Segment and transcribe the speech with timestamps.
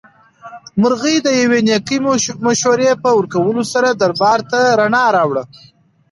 [0.81, 1.97] مرغۍ د یوې نېکې
[2.45, 5.43] مشورې په ورکولو سره دربار ته رڼا راوړه.